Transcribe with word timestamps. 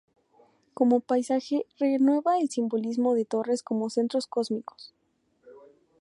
Como 0.73 0.99
paisaje, 0.99 1.67
renueva 1.77 2.39
el 2.39 2.49
simbolismo 2.49 3.13
de 3.13 3.23
torres 3.23 3.61
como 3.61 3.91
centros 3.91 4.25
cósmicos. 4.25 4.95